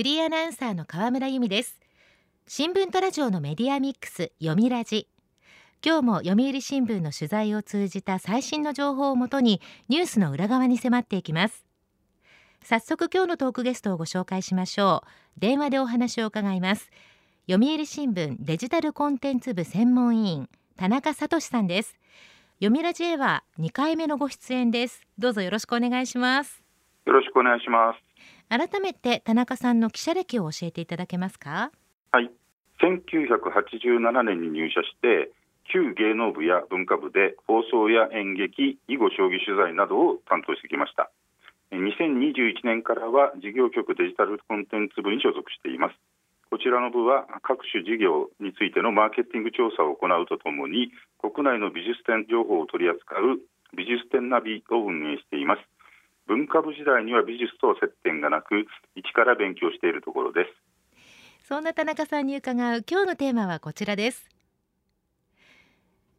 [0.00, 1.78] フリーアナウンサーの河村由美です。
[2.46, 5.06] 新聞とラジオのメディアミックス読みラジ。
[5.84, 9.60] 今日も読売新聞の取材を通じた最新の情報をもとに
[9.90, 11.66] ニュースの裏側に迫っていきます。
[12.62, 15.04] 早速今日のトークゲストをご紹介しましょ
[15.36, 15.38] う。
[15.38, 16.90] 電話でお話を伺います。
[17.46, 20.48] 読売新聞デジタルコンテンツ部専門委員
[20.78, 21.98] 田中聡さんです。
[22.54, 25.02] 読みラジへは2回目のご出演です。
[25.18, 26.62] どうぞよろしくお願いします。
[27.04, 28.09] よろしくお願いします。
[28.50, 31.70] 改めて田中さんの記者歴を教えていただけますか？
[32.10, 32.28] はい。
[32.82, 35.30] 1987年に入社して
[35.72, 41.12] 旧芸能部や文化部で放送や演劇囲碁将棋取材などを担当してきました。
[41.70, 45.94] 2021年からは事業局デジタルコンテンツ部に所属しています。
[46.50, 50.90] こちらの部は各種事業についてのマーケティング調査を行うとともに
[51.22, 53.38] 国内の美術展情報を取り扱う
[53.78, 55.62] 美術展ナビを運営しています。
[56.30, 61.48] 文化部時代には美術と接点がなく一から勉強しているところです。
[61.48, 64.28] そんな田中さんに伺う今日のテーマはこちらです。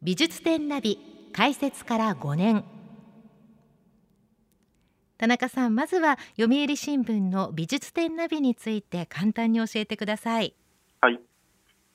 [0.02, 0.98] 美術展ナビ
[1.32, 2.62] 開設から5年。
[5.16, 10.52] 田中さんまずは読売新聞の美術展ナビについて簡単に教えてください。
[11.00, 11.18] はい、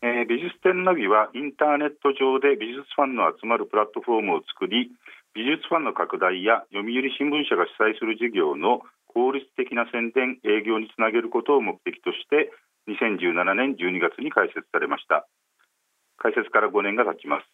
[0.02, 4.92] えー、美術展ナビはインターネット上で美術ファンの集まるプラットフォームを作り
[5.38, 12.50] 美術ファンの拡大や読売新聞社が主催する事業の効率的な宣伝営業につなげることを目的として
[12.90, 15.30] 2017年12月に開設されました。
[16.18, 17.46] 開設から5年が経ちます。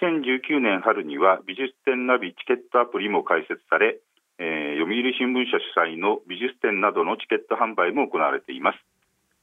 [0.00, 4.00] 2019年春には美術展ナビチケットアプリも開設され
[4.40, 8.80] えー、読売新聞社主催の美術展などのチケット販売も行われています。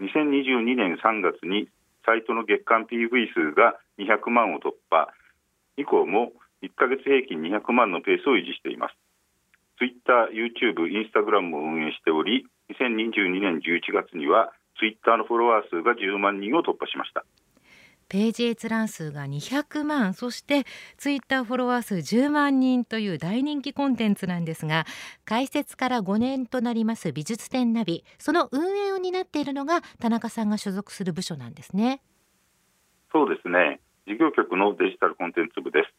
[0.01, 1.69] 2022年3月に
[2.03, 5.13] サイトの月間 PV 数が200万を突破。
[5.77, 8.95] 以降も1ヶ月平均200万のペースを維持しています。
[9.77, 17.25] Twitter、YouTube、Instagram も運営しており2022年11月には Twitter のフォロワー数が10万人を突破しました。
[18.09, 24.85] ページ閲覧数が200万そしてツイッターフォロワー数10万人という大人気コンテンツなんですが
[25.25, 32.01] 開設から5年となります美術展ナビその運営を担っているのが田中さんが所属する部署なんですね。
[33.11, 33.79] そうですね。
[34.07, 35.93] 事業局のデジタルコンテンツ部です、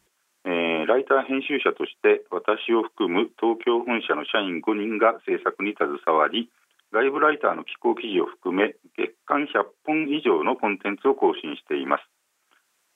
[0.45, 6.49] えー、ライター編集者として私を含む東京本社の社員5人が制作に携わり
[6.91, 12.03] 外部ライターの寄稿記事を含め月間100本以上のコンテンツを更新しています。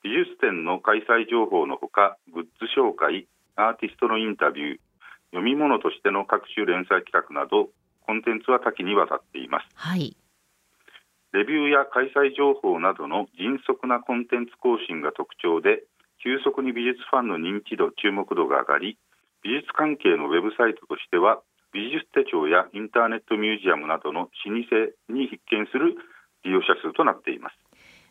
[0.03, 4.77] 美術展の開催情報のほかグッズ紹介アーティストのインタビュー
[5.31, 7.69] 読み物としての各種連載企画など
[8.05, 10.15] コンテンツは多岐にわたっています、はい、
[11.31, 15.83] レビューや開催情報などの迅速なコンテンツ更新が特徴で
[16.23, 18.97] 急速に美術ファンの認知度注目度が上がり
[19.43, 24.53] 美術関係のウェブサイトとしては美術手帳やインターネットミュージアムなどの老舗
[25.11, 25.99] に必見する
[26.45, 27.55] 利用者数となっています。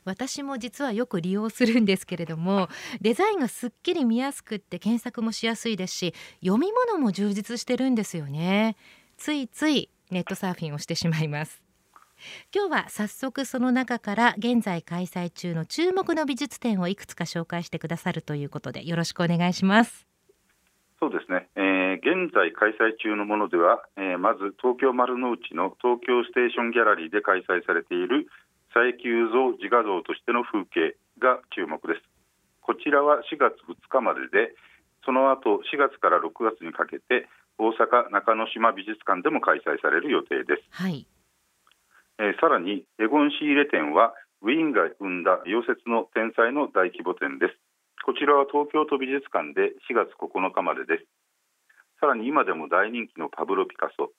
[0.04, 2.68] 私も実はよく利用するんですけれども
[3.00, 8.76] デザインがすっきり見やすくって検索もしやすいですし読み物も充実してるんですよね。
[9.16, 11.61] ついついネットサーフィンをしてしまいます。
[12.54, 20.06] 今日は早速その中から現在開催中の注目の美術展をいくつか紹介してくださるということでよろしくお願いします。
[21.00, 28.30] そうですね、えー、現在開催中のものでは、えー、まず東京丸の内の東京ステーションギャラリーで開催されている
[28.72, 32.02] 佐伯雄三自画像としての風景が注目です。
[32.62, 34.54] こちらは4月2日までで
[35.04, 37.26] その後4月から6月にかけて
[37.58, 41.06] 大阪中之島美術館でも開催される予定です、はい、
[42.18, 47.54] えー、さらにエゴン仕入れ展はウィーンが生んだ溶接の天才の大規模展です。
[48.04, 51.06] こちらは東京都美術館で4月9日までです。
[52.02, 54.10] さらに今でも大人気のパブロ・ピカソ。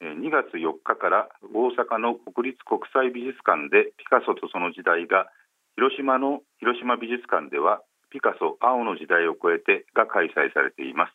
[0.00, 5.28] 2月4日から大阪の国立国際美術館でピカソとその時代が
[5.76, 11.12] 広島の広島美術館ではピカソ青の時代を超えてが開催されています。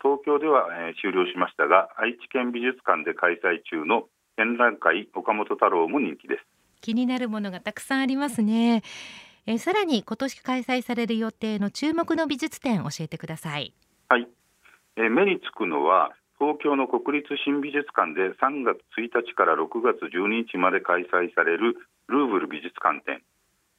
[0.00, 6.44] 東京では、えー、終了しましたが愛知県美術館で開催中の展覧会岡本太郎も人気です。
[6.80, 8.82] 気になるものがたくさんありますね。
[9.46, 13.72] えー、さらに今年開催される予定の注目の美術展教えてください。
[14.08, 14.28] はい、
[14.96, 21.76] えー、目につくのは東京の国立新美術館で3月1日から6月12日まで開催される
[22.08, 23.22] ルーブル美術館展。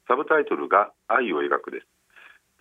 [0.07, 1.87] サブタイトルが愛を描くです。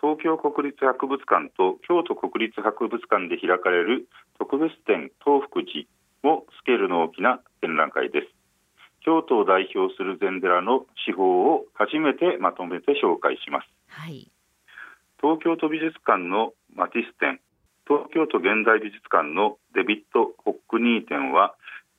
[0.01, 4.09] 東京国立博物館と京都国立博物館で開かれる
[4.39, 5.89] 特別展東福寺
[6.25, 8.35] もスケールの大きな展覧会です。
[9.05, 14.33] 京都を代表する禅寺の手法を初めてまとめて紹介します、はい、
[15.21, 17.39] 東京都美術館のマティス展
[17.85, 21.53] 東京都現代美術館のデビッド・ホックニー展は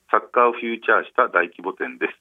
[0.10, 2.18] 作家をフューチャーした大規模展です。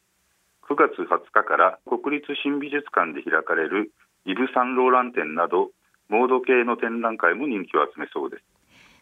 [0.68, 3.92] 9月20日から国立新美術館で開かれる
[4.28, 5.72] イブ・サンローラン展など
[6.08, 8.44] モード系の展覧会も人気を集めそうです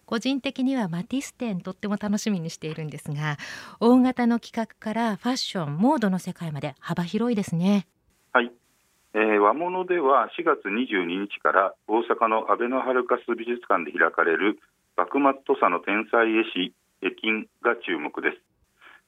[0.06, 3.38] 個人的にはマティス展とっても楽しみにしているんですが
[3.80, 7.86] 大型の企画からファッションモードの世界まで幅広いですね。
[8.32, 8.50] はい、
[9.14, 14.58] えー、和物では4月22日から大阪のアベノハルカス美術館で開かれる
[14.96, 18.38] 幕末土佐の天才絵師絵金が注目です。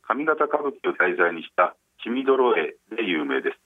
[0.03, 3.59] 上方歌舞伎を題材にした血みどろ絵で有名です。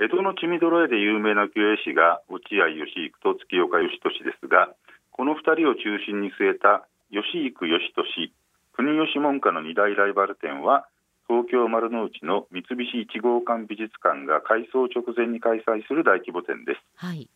[0.00, 4.74] 江戸の血みどろ絵で有名な清絵師が落合義育と月岡義俊ですが
[5.12, 8.32] この2人を中心に据えた義育義俊
[8.72, 10.88] 国吉門下の2大ライバル展は
[11.28, 16.80] 東京丸の内の三菱一号館美術館が改装直前に開催する大規模展です。
[16.96, 17.28] はい、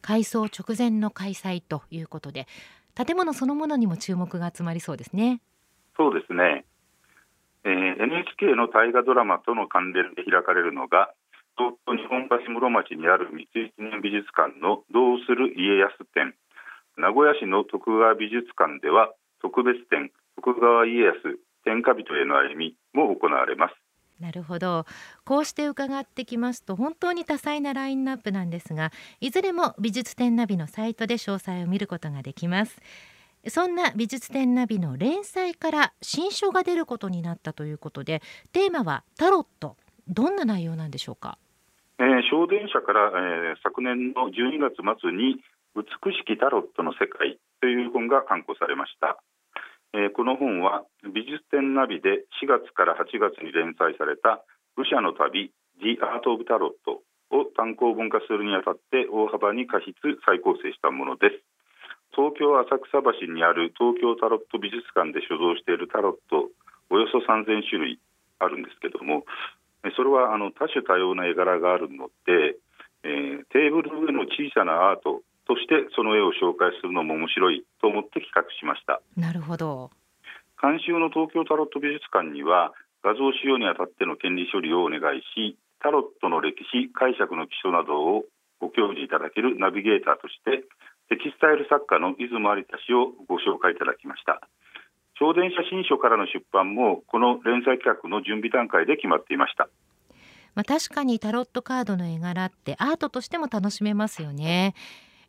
[0.00, 2.46] 改装直前の開催ということで、
[2.94, 5.40] 建物そのものにも注目が集まりそうですね。
[5.96, 6.64] そうですね。
[7.64, 11.12] えー、NHK の大河ドラマとの関連で開かれるのが
[11.56, 16.34] 東京日本橋室町にある三井記念美術館のどうする家康展
[16.96, 19.12] 名古屋市の徳川美術館では
[19.42, 21.16] 特別展徳川家康
[21.64, 23.74] 天下人への歩みも行われます。
[24.20, 24.86] なるほど。
[25.24, 32.80] こうして伺ってきますと本当に多彩なラインナップなんですがいずれも美術展ナビのサイトで詳細を見ることができます。
[33.48, 39.76] そんな美術展ナビの連載から新書が出ることになったということでテーマはタロット。
[40.06, 41.38] どんな内容なんでしょうか、
[41.98, 45.42] えー、小電車から、えー、昨年の12月末に
[45.74, 49.18] 美しきタロットの世界という本が刊行されました。
[49.94, 54.42] えー、この本は美術展ナビで4月から8月に連載された
[54.76, 55.50] 武者の旅
[55.82, 56.70] The Art of Tarot
[57.30, 59.94] を単行本化するにあたって大幅に過失
[60.26, 61.54] 再構成したものです。
[62.14, 66.46] 東京浅草橋にある東京タロット美術館で所蔵しているタロット
[66.90, 67.98] およそ3000種類
[68.38, 69.26] あるんですけども
[69.96, 72.56] それはあの多種多様な絵柄があるので、
[73.02, 79.00] えー、テーブルの上の小さなアートとしてその絵を紹介するのも面白いと思って企画しました。
[79.16, 79.90] なるほど。
[80.60, 88.24] 監修の東京タロット美術館には画像使用にあたっての権利処理をお願いしタロットの歴史解釈の基礎などを
[88.60, 90.64] ご教示いただけるナビゲーターとして
[91.12, 94.40] テキスタイル作家の出雲有田氏をご紹介いただきました。
[95.20, 99.68] 超電写真書からの出版もこの連載企画の準備段階で決まっていました。
[100.54, 104.74] まあ、確かにタロットカードの絵柄ってアートとしても楽しめますよね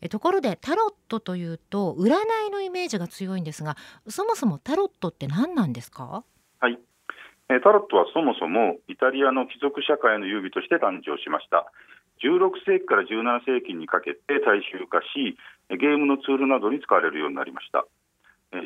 [0.02, 2.14] えところでタロットというと占
[2.48, 3.78] いのイメージが強いんですが
[4.08, 6.24] そもそもタロットって何なんですか？
[6.60, 6.80] はい。
[7.50, 11.72] えタロットはそもそもイタリアの貴族社会の遊戯として誕生しました。
[12.24, 15.38] 16世紀から17世紀にかけて大衆化し
[15.70, 17.86] ゲームのツールなどに使われるようになりました。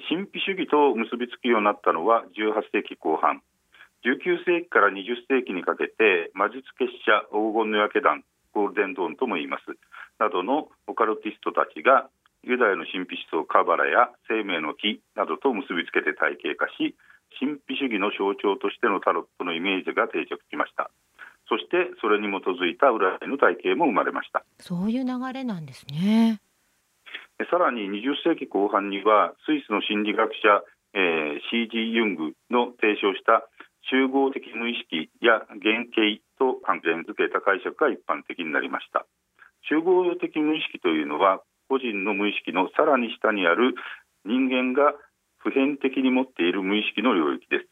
[0.07, 3.41] 神秘主義と結びつくようになったのは18世紀後半。
[4.05, 8.23] 19世紀から20世紀にかけて魔術結社黄金の焼け団
[8.53, 9.65] ゴールデンドーンとも言います。
[10.19, 12.09] などのオカルティストたちが
[12.43, 16.95] ユダヤの神秘思想カバラや生命の木などと結びつけて体系化し
[17.39, 20.89] 神秘主義の象徴としてのタロットのイメージが定着しました。
[21.49, 24.45] そしてそれに基づいた占いの体系も生まれました。
[24.59, 26.41] そういう流れなんですね。
[27.49, 30.61] さらに20世紀後半にはスイスの心理学者、
[30.93, 31.93] えー、C.G.
[31.93, 33.47] ユングの提唱した
[33.89, 39.05] 集合的無意識や原型と関連づけた解釈が一般的になりました
[39.69, 43.75] 集合的無意識というのは個人の無意識のさらに下にある
[44.25, 44.97] 人間が
[45.37, 47.69] 普遍的に持っている無意識の領域です。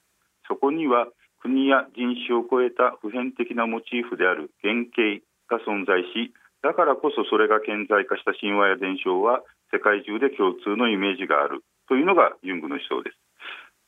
[0.48, 1.10] そこには
[1.42, 9.42] 国や人種を超えた普遍的なモチーフである原型が存在しだからこそそれが顕在化した神話や伝承は
[9.74, 13.18] 世界中で共通のイメージがあるというのがユングの思想です。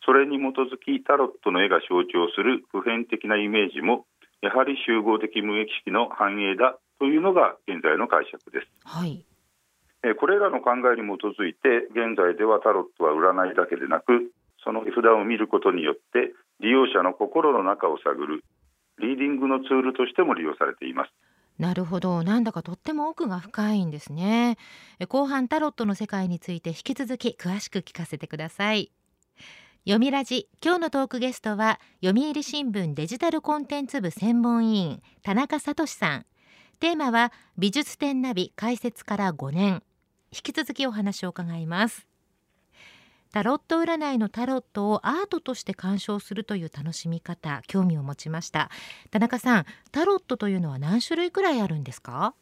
[0.05, 4.05] それに基づきタロットの絵が象徴する普遍的なイメージも
[4.41, 8.67] やはり集合的無意識の反映だというのが現在の解釈です。
[8.83, 9.25] はい。
[10.19, 14.31] これらの考えに基づいて現在ではタロットは占いだけでなく
[14.63, 18.43] その札を見ることによって利用者の心の中を探る
[18.99, 21.11] リーディングのツールとしても利用されています。
[21.57, 24.57] なるほどなんだかとっても奥が深いんですね
[25.09, 28.93] 後半タロットの世界について引き続き詳しく聞かせてください
[29.83, 36.25] 読みラジ今日のトークゲストは読売新聞デジタルコンテンツ部専門委員田中聡さん
[36.79, 39.83] テーマは美術展ナビ開設から5年。
[40.31, 42.07] 引き続きお話を伺います。
[43.33, 48.69] タロット占いのタロットをアートとして鑑賞するという楽しみ方興味を持ちました。
[49.11, 52.33] 田中さんタロットというのは何種類くらいあるんですか？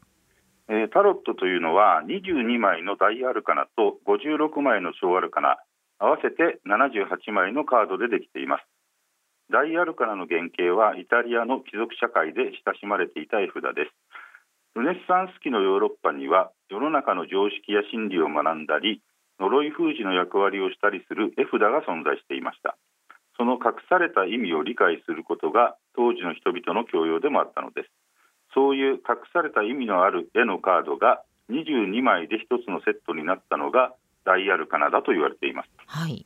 [0.70, 5.58] えー、タロットというのは22枚の大アルカナと56枚の小アルカナ
[5.98, 8.63] 合わせて78枚のカードでできています。
[9.50, 13.91] 大アルカナの原型はイタリアの貴族社会で親しまれていた絵札です。
[14.77, 19.01] ルネッサンス期のヨーロッパには世の中の常識や心理を学んだり
[19.39, 22.77] 呪い封じの役割をしたりする絵札が存在していました。
[23.38, 27.89] その隠された意味を理解することが当時の人々の教養でもあったのです。
[28.53, 33.93] そういう隠された意味のある絵のカードが22枚で1つのセットになったのが
[34.25, 36.25] ダイアルカナだと言われています、はい、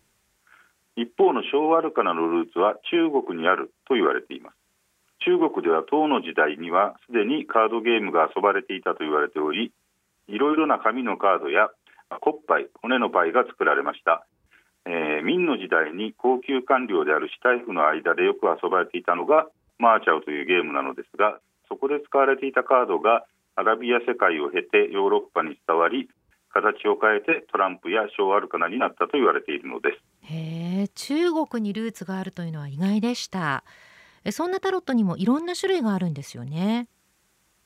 [0.95, 4.55] 一方の小アルカナのルーツは中国にあると言われています
[5.21, 9.71] 中国では唐の時代にはすでにカードゲームが遊ばれていたと言われており
[10.27, 11.69] いろいろな紙のカードや
[12.21, 14.25] 骨牌骨の牌が作られました、
[14.85, 19.47] えー、明の時代に高級官僚であるシュタイフの間でよく遊ばれていたのが
[19.77, 23.25] マーチャオというゲームなのですがそこで使われていたカードが
[23.55, 26.09] アラビア世界を経てヨーロッパに伝わり
[26.53, 30.33] 形を変えてトランプや小アルカナになったと言われているのです。
[30.33, 33.63] へえ中国にルーツがあるというのは意外でした。
[34.29, 36.87] そんなタロットにもいろんな種類があるんですよね。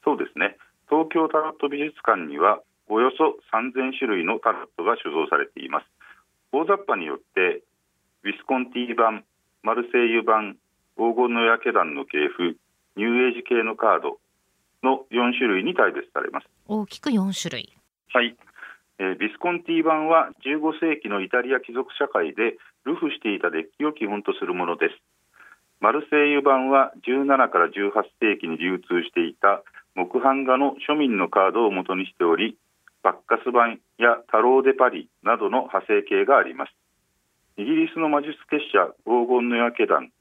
[0.05, 0.55] そうですね。
[0.88, 5.85] 東京タロット美術館にはおよそ3000種類のタロットが所蔵されています。
[6.53, 7.63] 大雑把によって
[8.24, 9.25] ウィスコンティ版
[9.63, 10.55] マルセイユ版
[10.95, 12.55] 黄金の焼け団の系譜
[12.95, 14.19] ニューエイジ系のカード
[14.83, 16.47] の4種類に大別されます。
[16.67, 17.75] 大きく4種類。
[18.13, 18.38] はい、
[19.00, 25.01] えー、ビスコンティ版は15世紀のイタリア貴族社会でルフしていたデッキを基本とするものです
[25.79, 27.91] マルセイユ版は17から18
[28.22, 29.63] 世紀に流通していた
[29.96, 32.58] 木版画の庶民のカードを元にしており
[33.03, 36.74] バッカス版やタロー・デ・パリなどの派生形があります。
[37.58, 40.12] イギリスの魔術結社黄金の焼け団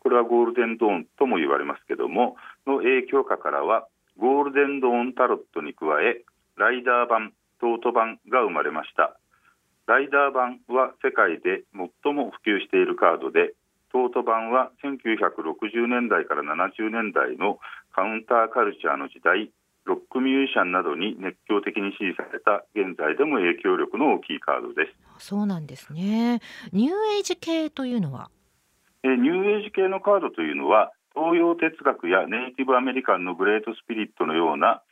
[0.00, 3.86] これはゴールデンドーンとも言われますけどもの影響下からは
[4.18, 6.22] ゴールデンドーンタロットに加え
[6.56, 9.16] ライダー版トート版が生まれました。
[9.86, 13.54] ライダー版は世界で最も普及しているカードで
[13.94, 17.62] トート版は1960年代から70年代の
[17.94, 19.54] カウンターカルチャーの時代
[19.86, 25.30] ロックミュージシャンなどに熱狂的に支持された現在でも影響力の大きいカードです。
[25.30, 26.40] そうなんですね。
[26.72, 28.30] ニューエイジ系というのは？
[29.04, 34.82] えニューエイジ系のカードというのは東洋哲学やネイティブアメリカンのグレートスピリットのような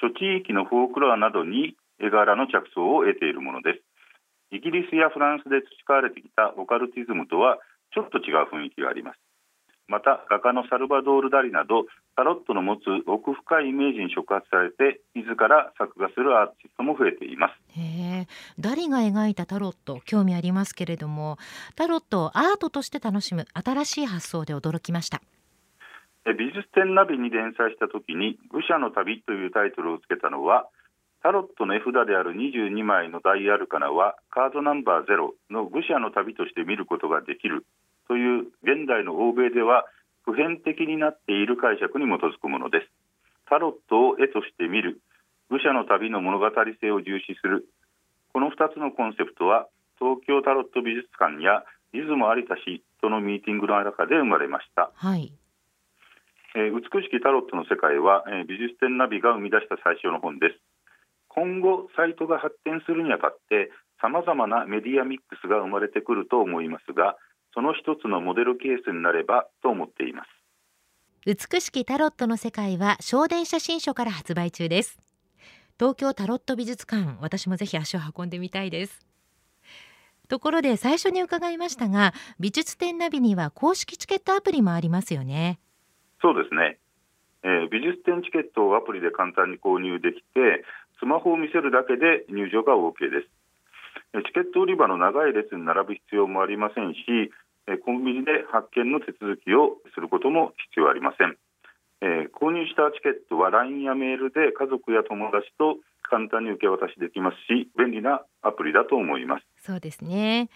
[0.00, 3.82] 諸地域のフォークロアなどに絵柄の着想を得ているものです。
[4.50, 7.58] イギリスやフランスで培われてきたオカルティズムとは
[7.94, 9.18] ちょっと違う雰囲気があります。
[9.88, 17.80] また画家のサルバドール・ダリなどタロットの持つ奥深いイメージに触発されて自ら作画するアーティストも増えています。
[17.80, 18.26] へ
[18.58, 21.38] ダリが描いたタロット興味ありますけれども
[21.74, 25.22] タロットをアートとして楽しむ新しい発想で驚きました。
[26.26, 30.68] 美術展ナビに連載した時に「愚者の旅」というタイトルをつけたのは
[31.22, 37.64] タロットの絵札である22枚のダイアルカナはカードナンバー0の愚者の旅として見ることができる
[38.08, 39.84] という現代の欧米では
[40.24, 42.88] 普遍的になっている解釈に基づくものです。
[43.48, 45.00] タロットを絵として見る。
[45.48, 46.50] 愚者の旅の物語
[46.80, 47.68] 性を重視する。
[48.32, 55.32] この2つのコンセプトは東京タロット美術館や出雲有田氏とのミーティングの中で生まれました、はい。
[56.54, 60.60] えー、美しきタロットの世界は、えー、美術展ナビが生み出した最初の本です。
[61.28, 67.16] 今後サイトが発展するにあたってさまざまなメディアミックスが生まれてくると思いますが
[67.54, 70.28] その一つのモデルケースになればと思っています。
[71.26, 74.98] 美しきタロットの世界は小電写真書から発売中です。
[75.78, 79.06] 東京タロット美術館私もぜひ足を運んでみたいです。
[80.28, 85.58] ところで最初に伺いましたが美術展ナビには公式チケットアプリもありますよね。
[86.20, 86.78] そうですね、
[87.44, 90.64] えー、美術展チケットをアプリで簡単に購入できて
[91.00, 93.37] スマホを見せるだけで入場が OK です
[94.14, 97.30] チケット売り場の長い列に並ぶ必要もありませんし
[97.84, 101.36] コンビニで発券の手続きをすることも必要ありません、
[102.00, 105.76] えー、購入したチケットは LINE やメールで家族や友達と
[106.08, 109.44] 簡単に受け渡しできますし便利なアプリだと思います。
[109.58, 110.48] そうですね。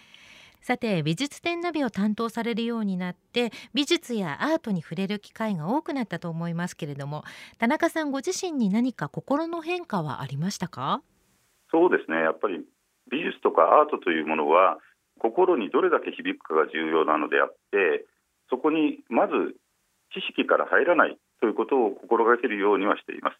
[0.61, 7.23] さて美術展ナビを担当されるようになって美術やアートに触れる機会が多くなったと思いますけれども
[7.59, 11.03] 田中さんご自身に何か心の変化はありましたか？
[11.69, 12.17] そうですね。
[12.21, 12.65] やっぱり
[13.13, 14.81] 美術とかアートというものは
[15.21, 18.09] 心にどれだけ響くかが重要なのであって
[18.49, 19.53] そこにまず
[20.17, 23.37] 知識から入らないということを心がけるようにはしています。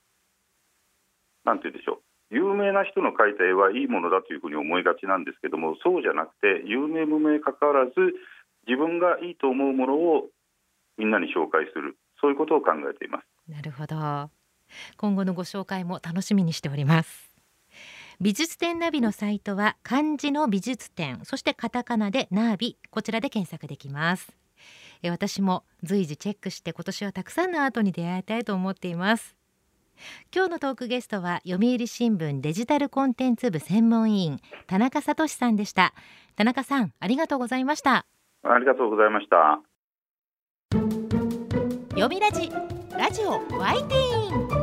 [1.45, 2.35] なんて言うでしょう。
[2.35, 7.93] 有名な人の描いた絵はいいものだというふうに思いがちなんですけどもそうじゃなくて有名無名かかわらず
[8.65, 10.29] 自分がいいと思うものを
[10.97, 11.97] みんなに紹介する。
[12.21, 13.51] そういうことを考えています。
[13.51, 14.29] なるほど。
[14.97, 17.32] 今後のご紹介も楽しみにしております。
[18.19, 24.35] 美術展ナビのサイトは漢字の美術展そしてカタカナでナビこちらで検索できます。
[25.01, 29.35] え私も随時チェックして今年はたくさんのアートに出会いたいと思っています。
[30.33, 35.93] 今日のトークゲストは読売新聞デジタルコンテンツ部専門委員田中聡さんでした。
[36.35, 38.05] 田中さんありがとうございました。
[38.43, 39.61] ありがとうございました。
[41.89, 42.49] 読みラジ
[42.97, 44.62] ラジオワイティーン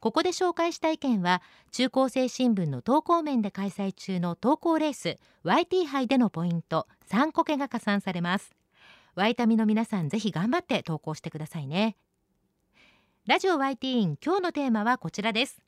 [0.00, 8.54] ここで紹介した意見は中高生新聞の投稿面で開催中の投稿レース YT 杯でのポイント3個けが加算されます。
[9.16, 11.96] ワイタミの皆さんぜひ頑張って投稿してくださいね。
[13.26, 15.60] ラジオ YT ン今日のテーマはこちらです。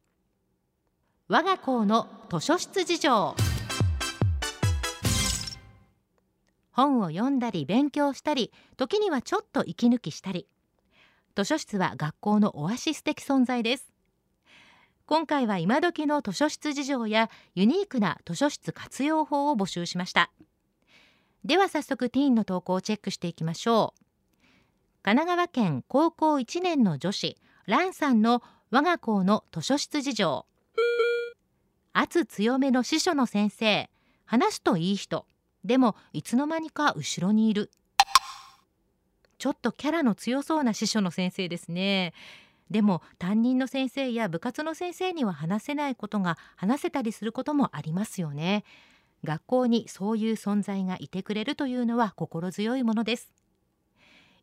[1.27, 3.35] 我が校の図書室事情。
[6.71, 10.47] 本を読んだり勉強したり時にはちょっと息抜きしたり。
[11.35, 13.91] 図書室は学校のオアシス的存在です。
[15.11, 20.31] 今回は今時の図書室事情やユニークな図書室活用法を募集しました。
[21.45, 24.05] では早速ティーンの投稿をチェックしていきましょう。
[25.03, 27.37] 神奈川県高校1年の女子
[27.67, 28.41] ランさんの
[28.71, 30.47] 我が校の図書室事情。
[31.93, 33.91] 圧強めの司書の先生。
[34.27, 35.27] 話すといい人。
[35.65, 37.73] でもいつの間にか後ろにいる。
[39.39, 42.15] ちょっとキャラの強そうな司書の先生ですね。
[42.71, 48.65] でも担任の先生や部活の先生には話せないことが話せたりすることもありますよね。
[49.25, 53.33] 学校にそういう存在がいてくれるというのは心強いものです。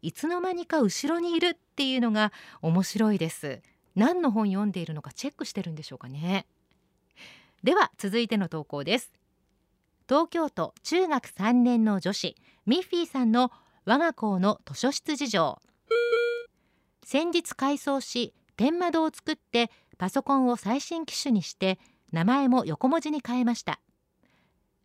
[0.02, 2.32] いつの間にか後ろにいるっていうのが
[2.62, 3.62] 面白いです。
[3.96, 6.46] 何の本読んでいるのかチェックしてるんでしょうかね。
[7.64, 9.12] では続いての投稿です。
[10.08, 13.52] 東京都中学3年の女子ミッフィーさんの
[13.86, 15.60] 我が校の図書室事情。
[17.10, 21.80] 先日改装し天窓を作ってパソコンを最新機種にして
[22.12, 23.80] 名前も横文字に変えました。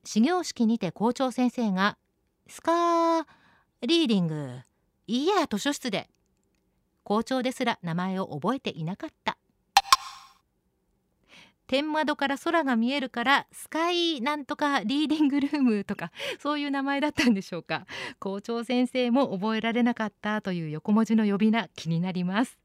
[0.04, 1.98] 始業式にて校長先生が
[2.46, 3.24] スカー
[3.88, 4.60] リーディング
[5.08, 6.08] いいや図書室で。
[7.02, 9.36] 校長ですら名前を覚えていなかった。
[11.72, 17.86] 天窓から空が見えるからスカイなんとかリーディングルームとか そういう名前だったんでしょうか。
[18.18, 22.58] 校長先生も覚えられなかったという横文字の呼び名気になります。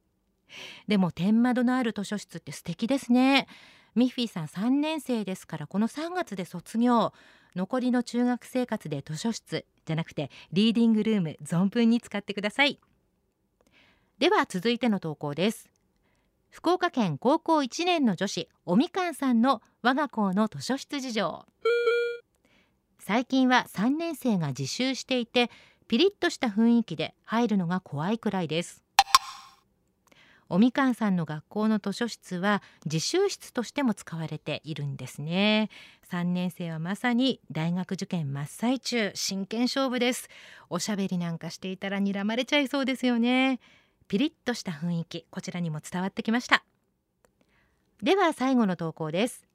[0.90, 3.48] でも天窓のある図書室って素敵ですね。
[3.96, 7.14] ミッフィーさん3年生ですからこの3月で卒業。
[7.56, 12.78] 残りの中学生活で図書室じゃなくてリーディングルーム存分に使ってください。
[14.20, 15.77] では続いての投稿です。
[16.50, 21.46] 福岡県高校1年の女子おみかんさんの我が校の図書室事情。
[23.00, 25.50] 最近は3年生が自習していて
[25.88, 28.84] ピリッとした雰囲気で入るのが怖いくらいです。
[30.50, 35.70] おみかんさんの学校の図書室は自習室としても使われているんですね。
[36.10, 40.30] 3年生はまさに大学受験真っ最中真剣勝負です。
[40.70, 43.60] おしゃべりなんかしていたら睨まれちゃいそうですよね。
[44.08, 46.64] ピリッとした雰囲気こちらにも伝わってきました。
[48.02, 49.46] では最後の投稿です。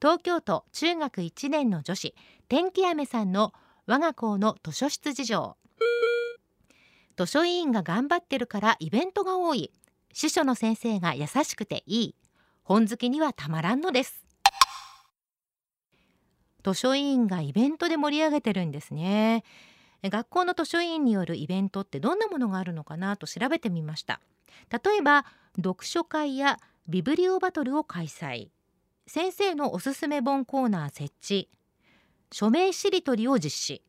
[0.00, 2.14] 東京都中学1年の女子
[2.48, 3.52] 天気雨さんの
[3.86, 5.56] 我が校の図書室事情。
[7.16, 9.72] 図書委員が頑張ってるからイベントが多い。
[10.12, 12.14] 司書の先生が優しくていい。
[12.62, 14.24] 本好きにはたまらんのです。
[16.62, 19.44] 図書委員がイベントで盛り上げてるんですね。
[20.08, 24.20] 学校の図書委員によるイベントってどんなものがあるのかなと調べてみました。
[24.70, 26.58] 例えば読書会や
[26.88, 28.48] ビブリオバトルを開催。
[29.06, 31.50] 先生のおすすめ本コーナー設置。
[32.32, 33.82] 署名しりとりを実施。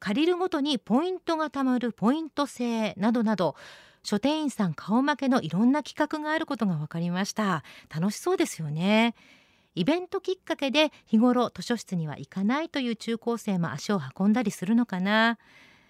[0.00, 3.54] 借りるごとにポイントが貯まるポイント制などなど
[4.02, 7.64] 書店員さん顔負けのいろんな企画があることが分かりました。
[7.94, 9.14] 楽しそうですよね。
[9.74, 15.38] イベントきっかけで日頃図書室には行かないという中高生も足を運んだりするのかな。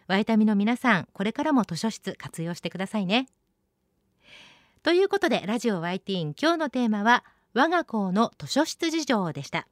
[0.06, 3.28] ワイタミの皆さんこれからも図書室活用してくださいね。
[4.82, 9.66] ということでラジオワイティーン今日のテーマは我が校の図書室事情でした。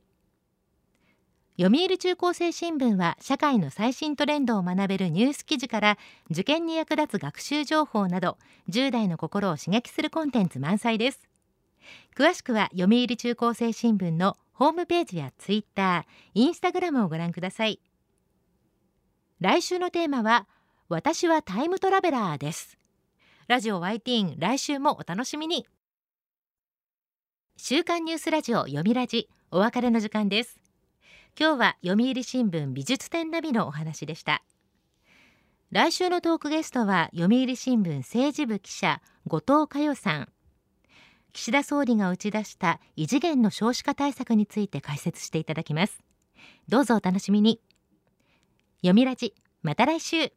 [1.61, 5.99] 読売中高生新聞は社会の最新トレンドを学べるニュース記事から
[6.31, 11.29] 受験に役立つ学習情報など10代の心を刺激するコンテンツ満載です。
[12.17, 17.81] 詳しくは読売中高生新聞のホームページやツイッター、インスタグラムをご覧ください。
[19.41, 20.49] 来週のテーマは
[20.88, 22.77] 私はタイムトラベラーです。
[23.47, 25.67] ラジオワイティーン来週もお楽しみに。
[27.57, 30.61] 週刊ニュースラジオ読みラジお別れの時間です。
[31.38, 34.43] 今日は読売新聞美術展ナビのお話でした。
[35.71, 40.29] 来週のトークゲストは読売新聞政治部記者後藤佳代さん。
[41.33, 46.03] 岸田総理が打ち出した異次元の少子化対策について解説していただきます。
[46.69, 47.61] どうぞお楽しみに。
[48.81, 50.33] 読みラジまた来週。